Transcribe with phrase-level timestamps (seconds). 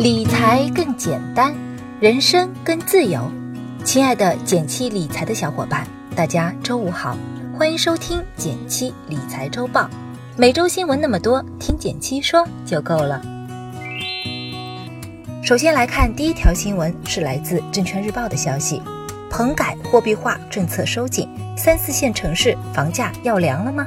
[0.00, 1.54] 理财更简单，
[2.00, 3.30] 人生更自由。
[3.84, 5.86] 亲爱的减七理财的小伙伴，
[6.16, 7.18] 大家周五好，
[7.54, 9.90] 欢迎收听减七理财周报。
[10.38, 13.20] 每周新闻那么多，听减七说就够了。
[15.42, 18.80] 首先来看第一条新闻，是来自证券日报的消息：
[19.28, 23.86] 棚改货币化政策收紧，三四线城市房价要凉了吗？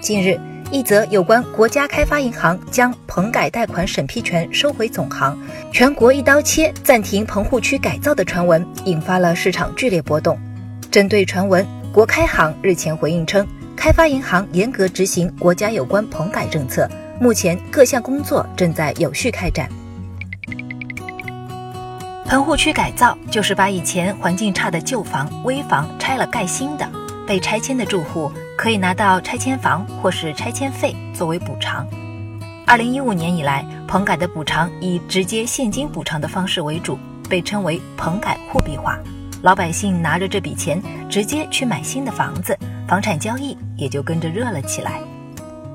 [0.00, 0.40] 近日。
[0.70, 5.38] 一则有关国家开发银行将棚改贷款审批权收回总行，
[5.72, 10.38] 全国一刀切暂停棚户区改造的传闻，引发了市场剧烈波动。
[10.90, 16.88] 针对传闻，国开行日前回应称，开发银行严格执行国家有关棚改政策，
[17.20, 19.68] 目前各项工作正在有序开展。
[22.26, 26.86] 棚户区改造就是把以前环境差的旧房、危房拆了盖新的。
[27.26, 31.86] 被拆迁的住户可以拿到拆迁房或是拆迁费作为补偿。
[32.66, 36.98] 二零一五年以来，棚改的补偿以直接现金补偿的方式为主，
[37.28, 38.98] 被称为棚改货币化。
[39.42, 45.00] 老百姓拿着这笔钱直接去买新的房子，房产交易也就跟着热了起来。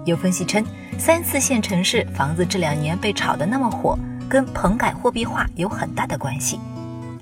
[0.04, 0.66] 有分析称，
[0.98, 6.60] 三四线城市房子这两年被炒得那么火，跟棚改货币化有很大的关系。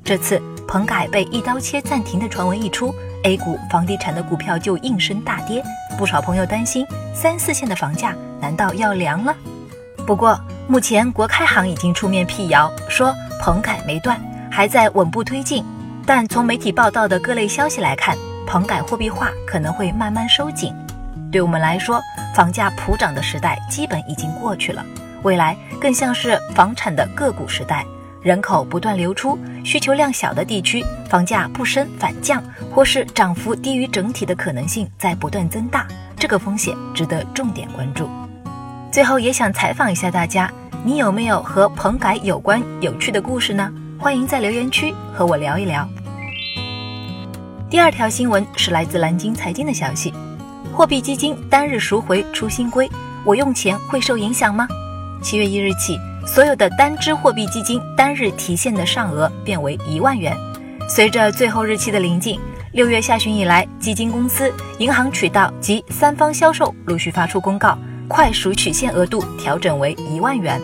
[0.03, 2.95] 这次棚改被一刀切暂停的传闻一出。
[3.23, 5.61] A 股房地产的股票就应声大跌，
[5.97, 9.35] 不少朋友担心三四线的房价难道要凉了？
[10.07, 15.65] 不过目前国开行已经出面辟谣，说棚改没断，还在稳步推进。
[16.05, 18.17] 但从媒体报道的各类消息来看，
[18.47, 20.73] 棚改货币化可能会慢慢收紧。
[21.31, 22.01] 对我们来说，
[22.33, 24.83] 房价普涨的时代基本已经过去了，
[25.23, 27.85] 未来更像是房产的个股时代。
[28.21, 38.09] 人口不断流出，需求量小的地区，房价不升反降，或是涨幅低于整体的可能性在不断增大，这个风险值得重点关注。
[38.91, 40.51] 最后也想采访一下大家，
[40.83, 43.71] 你有没有和棚改有关有趣的故事呢？
[43.97, 45.87] 欢迎在留言区和我聊一聊。
[47.69, 50.13] 第二条新闻是来自蓝鲸财经的消息，
[50.73, 52.89] 货币基金单日赎回出新规，
[53.23, 54.67] 我用钱会受影响吗？
[55.21, 55.97] 七月一日起。
[56.31, 60.31] 所有的单只货币基金单日提现的上额变为一万元。
[60.87, 62.39] 随着最后日期的临近，
[62.71, 67.75] 六月下旬以来，基金公司、银行渠道及三方销售陆续发出公告，
[68.07, 70.61] 快赎取现额度调整为一万元。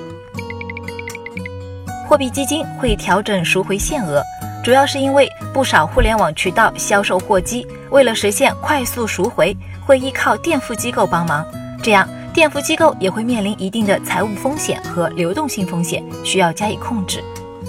[2.08, 4.22] 货币基金会调整赎回限额，
[4.64, 11.44] 主要是因为不少互联网渠道销售货基，为了实现快速赎回，会依靠垫付机构帮忙，
[11.82, 12.08] 这样。
[12.36, 17.24] 垫付机构也会面临一定的财务风险和流动性风险，需要加以控制。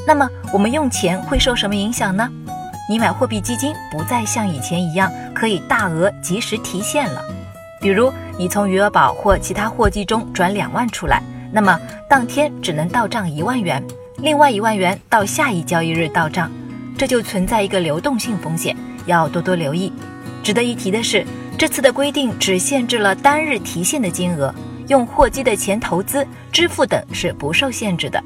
[0.05, 2.29] 那么我们用钱会受什么影响呢？
[2.91, 7.23] 你买货币基金不再像以前一样可以大额及时提现了。
[7.81, 11.23] 比如你从余额宝或其他货基中转两万出来，
[11.53, 11.79] 那么
[12.11, 13.81] 当天只能到账一万元，
[14.19, 16.51] 另外一万元到下一交易日到账，
[16.99, 18.77] 这就存在一个流动性风险，
[19.07, 19.93] 要多多留意。
[20.43, 21.25] 值得一提的是。
[21.59, 24.55] 这次的规定只限制了单日提现的金额，
[24.89, 28.23] 用货基的钱投资、支付等是不受限制的。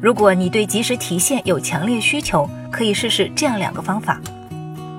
[0.00, 4.20] 如果你对及时提现有强烈需求，可以试试这样两个方法：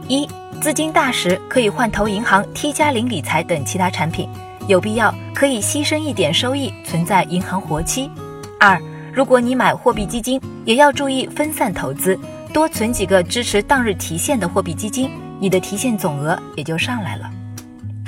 [0.07, 0.25] 一、
[0.61, 4.29] 资金大时可以换投银行 T 加零理财等其他产品，
[4.67, 8.09] 有必要可以牺牲一点收益存在银行活期；
[8.57, 8.81] 二、
[9.13, 12.17] 如果你买货币基金，也要注意分散投资，
[12.53, 17.29] 多存几个支持当日提现的货币基金，你的提现总额也就上来了。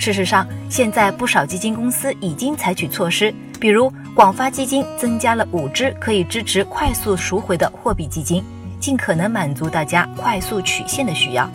[0.01, 8.43] 事实上，现在不少基金公司已经采取措施，比如广发基金增加了五只可以支持快速赎回的货币基金，
[8.79, 11.47] 尽可能满足大家快速取现的需要。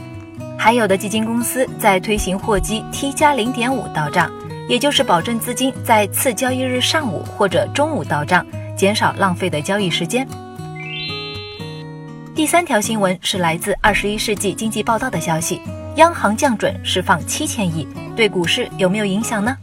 [0.56, 4.30] 还有的基金公司在推行货基 T 加零点五到账，
[4.68, 8.46] 也就是保证资金在次交易日上午或者中午到账，
[8.76, 10.24] 减少浪费的交易时间。
[12.32, 15.60] 第三条新闻是来自《二十一世纪经济报道》的消息。
[15.96, 19.56] 央行降准释放七千亿，对股市有没有影响呢？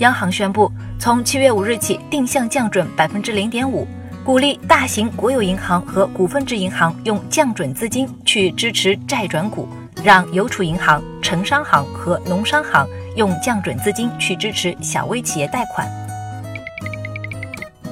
[0.00, 3.86] 央行宣布，从七月五日起定向降准百分之零点五，
[4.24, 9.68] 鼓励大型国有银行和股份制银行用降准资金去支持债转股，
[10.02, 12.84] 让邮储银行、城商行和农商行
[13.14, 15.88] 用降准资金去支持小微企业贷款。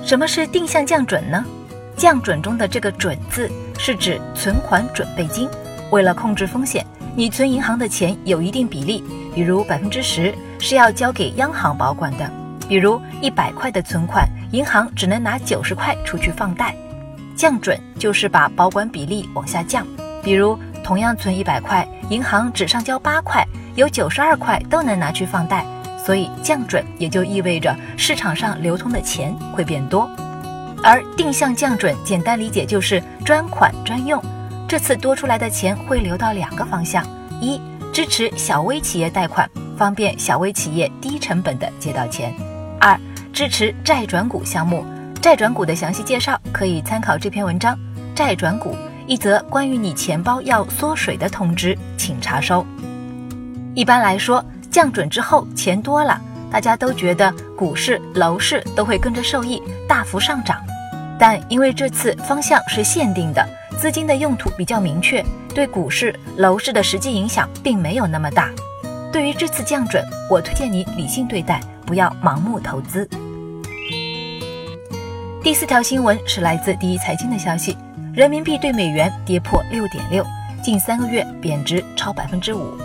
[0.05, 1.45] 什么是定向降准呢？
[1.97, 3.49] 降准中的这个“准”字
[3.79, 5.49] 是指存款准备金，
[5.93, 6.85] 为了控制风险。
[7.19, 9.03] 你存银行的钱有一定比例，
[9.35, 12.31] 比如百分之十是要交给央行保管的。
[12.69, 16.77] 比如一百块的存款，银行只能拿九十块出去放贷。
[17.35, 19.87] 降准就是把保管比例往下降。
[20.23, 23.43] 比如同样存一百块，银行只上交八块，
[23.77, 25.65] 有九十二块都能拿去放贷。
[25.97, 30.07] 所以降准也就意味着市场上流通的钱会变多。
[30.85, 34.23] 而定向降准，简单理解就是专款专用。
[34.69, 37.07] 这次多出来的钱会流到两个方向：
[37.41, 37.61] 一、
[37.93, 39.49] 支持小微企业贷款，
[39.79, 42.33] 方便小微企业低成本的借到钱；
[42.81, 42.99] 二、
[43.33, 44.85] 支持债转股项目。
[45.23, 47.79] 债转股的详细介绍可以参考这篇文章。
[48.13, 48.77] 债转股，
[49.07, 52.67] 一则关于你钱包要缩水的通知，请查收。
[53.73, 56.21] 一般来说，降准之后钱多了，
[56.51, 60.61] 大家都觉得股市、楼市都会跟着受益，大幅上涨。
[61.19, 65.25] 但因为这次方向是限定的，资金的用途比较明确，
[65.55, 68.51] 对股市、楼市的实际影响并没有那么大。
[69.13, 73.09] 对于这次降准，我推荐你理性对待，不要盲目投资。
[75.43, 77.77] 第四条新闻是来自第一财经的消息：
[78.15, 80.25] 人民币对美元跌破六点六，
[80.63, 82.77] 近三个月贬值超百分之五。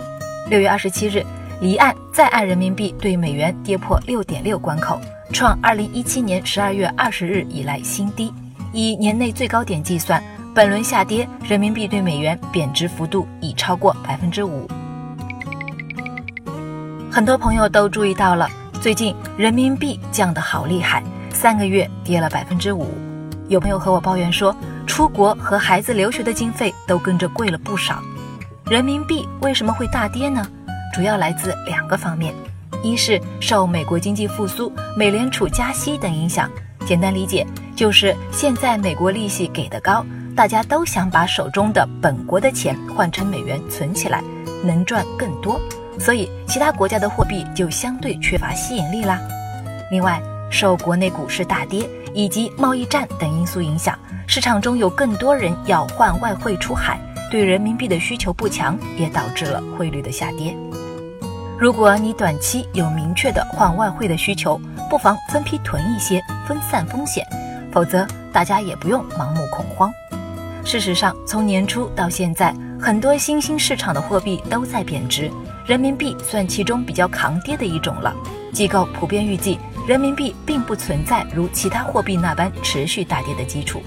[0.48, 1.24] 六月二十七日，
[1.60, 5.00] 离岸再按人民币对美元跌破六点六关口。
[5.32, 8.32] 创二零一七年十二月二十日以来新低，
[8.72, 10.22] 以年内最高点计算，
[10.54, 14.68] 本轮下跌，人民币对美元贬值幅度已超过百分之五。
[17.10, 18.46] 很多朋友都注意到了，
[18.78, 22.92] 最近人民币降得好厉害，三个月跌了百分之五。
[23.48, 24.54] 有朋友和我抱怨说，
[24.86, 28.02] 出国和孩子留学的经费都跟着贵了不少。
[28.66, 30.46] 人民币为什么会大跌呢？
[30.94, 32.34] 主要来自两个方面。
[32.82, 36.50] 一是受美国经济复苏、美联储加息等影响，
[36.84, 40.04] 简单理解就是现在美国利息给的高，
[40.34, 44.22] 大家都想把手中的本国的钱换成美元存起来，
[44.64, 45.60] 能赚更多，
[45.98, 49.20] 所以其他国家的货币就相对缺乏吸引力啦。
[49.90, 53.96] 另外，受国内股市大跌以及贸易战等因素影响，
[54.26, 56.98] 市场中有更多人要换外汇出海，
[57.30, 60.56] 对人民币的需求不强，也导致了汇率的下跌。
[61.58, 64.58] 如果你短期有明确的换外汇的需求，
[64.88, 67.24] 不妨分批囤一些，分散风险。
[67.70, 69.92] 否则，大家也不用盲目恐慌。
[70.72, 75.30] 事实上，从年初到现在，很多新兴市场的货币都在贬值，
[75.66, 78.16] 人民币算其中比较抗跌的一种了。
[78.54, 83.82] 机构普遍预计，人民币并不存在如其他货币那般持续大跌的基础。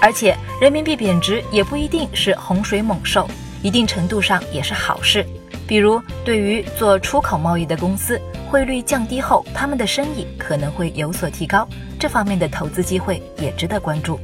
[0.00, 3.28] 而且，人民币贬值也不一定是洪水猛兽，
[3.60, 5.26] 一定程度上也是好事。
[5.66, 14.20] 比如，对于做出口贸易的公司，汇率降低后，他们的生意可能会有所提高，这方面的投资机会也值得关注。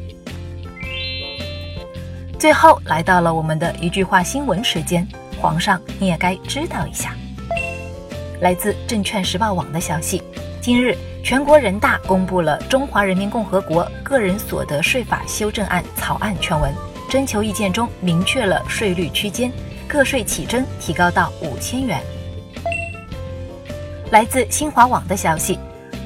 [2.42, 5.06] 最后来到了我们的一句话新闻时间，
[5.40, 7.14] 皇上你也该知道一下。
[8.40, 10.20] 来自证券时报网的消息，
[10.60, 16.74] 今日全国人大公布了《中华人民共和国个人所得税法修正案》草案全文，
[17.08, 19.48] 征求意见中明确了税率区间。
[19.86, 22.02] 个税起征提高到五千元。
[24.10, 25.60] 来自新华网的消息，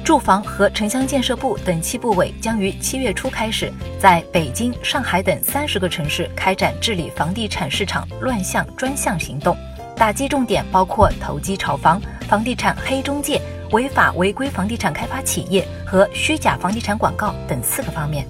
[0.07, 3.69] 住房和城乡建设部等七部委将于七月初开始，
[3.99, 9.53] 在北京、上海等三十个城市开展治理房地产市场乱象专项行动，
[9.97, 18.25] 打击重点包括投机炒房、房地产黑中介、违法违规房地产开发企业和虚假房地产广告等四个方面。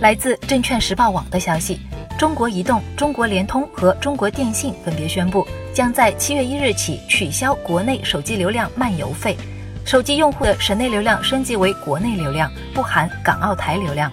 [0.00, 1.78] 来自证券时报网的消息。
[2.18, 9.36] 中国移动、中国联通和中国电信分别宣布，将在七月一日起取消国内手机流量漫游费，
[9.84, 14.10] 手机用户的省内流量升级为国内流量，不含港澳台流量。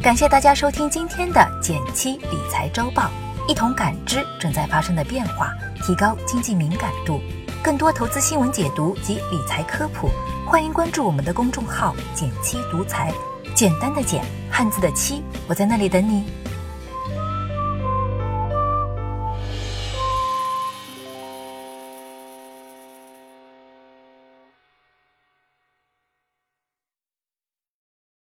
[0.00, 3.10] 感谢大家收听今天的减七理财周报，
[3.48, 7.20] 一同感知正在发生的变化，提高经济敏感度。
[7.62, 10.10] 更多投资新闻解读及理财科普，
[10.46, 13.12] 欢迎关注我们的公众号“减七独裁”。
[13.54, 16.24] 简单的简，汉字的七，我在那里等你。